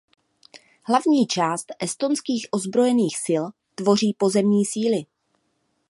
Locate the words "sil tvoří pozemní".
3.25-4.65